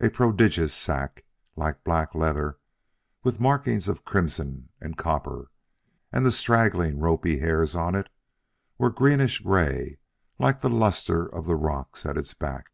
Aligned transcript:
A 0.00 0.10
prodigious 0.10 0.74
sack, 0.74 1.24
like 1.54 1.84
black 1.84 2.12
leather, 2.12 2.58
with 3.22 3.38
markings 3.38 3.86
of 3.86 4.04
crimson 4.04 4.70
and 4.80 4.98
copper! 4.98 5.52
and 6.10 6.26
the 6.26 6.32
straggling, 6.32 6.98
ropy 6.98 7.38
hairs 7.38 7.76
on 7.76 7.94
it 7.94 8.08
were 8.76 8.90
greenish 8.90 9.38
gray 9.38 9.98
like 10.36 10.62
the 10.62 10.68
lustre 10.68 11.26
of 11.32 11.46
the 11.46 11.54
rocks 11.54 12.04
at 12.04 12.18
its 12.18 12.34
back. 12.34 12.72